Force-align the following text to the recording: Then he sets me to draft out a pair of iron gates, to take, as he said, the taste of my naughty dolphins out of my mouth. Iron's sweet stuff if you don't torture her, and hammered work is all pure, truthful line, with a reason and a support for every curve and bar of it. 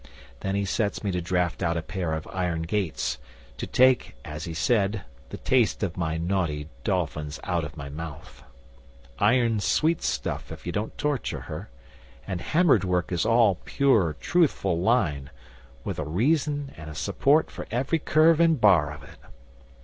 Then 0.39 0.55
he 0.55 0.65
sets 0.65 1.03
me 1.03 1.11
to 1.11 1.21
draft 1.21 1.61
out 1.61 1.77
a 1.77 1.83
pair 1.83 2.13
of 2.13 2.25
iron 2.33 2.63
gates, 2.63 3.19
to 3.57 3.67
take, 3.67 4.15
as 4.25 4.45
he 4.45 4.53
said, 4.55 5.03
the 5.29 5.37
taste 5.37 5.83
of 5.83 5.95
my 5.95 6.17
naughty 6.17 6.69
dolphins 6.83 7.39
out 7.43 7.63
of 7.63 7.77
my 7.77 7.87
mouth. 7.87 8.41
Iron's 9.19 9.63
sweet 9.63 10.01
stuff 10.01 10.51
if 10.51 10.65
you 10.65 10.71
don't 10.71 10.97
torture 10.97 11.41
her, 11.41 11.69
and 12.25 12.41
hammered 12.41 12.83
work 12.83 13.11
is 13.11 13.27
all 13.27 13.59
pure, 13.63 14.15
truthful 14.19 14.79
line, 14.79 15.29
with 15.83 15.99
a 15.99 16.03
reason 16.05 16.73
and 16.75 16.89
a 16.89 16.95
support 16.95 17.51
for 17.51 17.67
every 17.69 17.99
curve 17.99 18.39
and 18.39 18.59
bar 18.59 18.91
of 18.91 19.03
it. 19.03 19.19